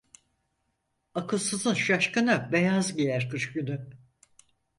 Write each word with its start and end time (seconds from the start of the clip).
Akılsızın 1.13 1.73
şaşkını 1.73 2.49
beyaz 2.51 2.95
giyer 2.95 3.29
kış 3.29 3.53
günü. 3.53 3.89